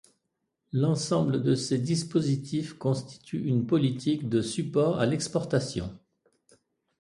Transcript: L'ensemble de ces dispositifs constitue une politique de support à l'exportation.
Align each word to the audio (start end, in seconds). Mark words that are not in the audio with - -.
L'ensemble 0.71 1.43
de 1.43 1.53
ces 1.53 1.77
dispositifs 1.77 2.73
constitue 2.73 3.37
une 3.39 3.67
politique 3.67 4.29
de 4.29 4.41
support 4.41 4.99
à 4.99 5.05
l'exportation. 5.05 5.95